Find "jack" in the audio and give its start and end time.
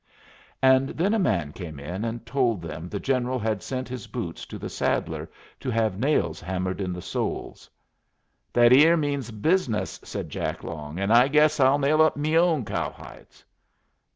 10.31-10.63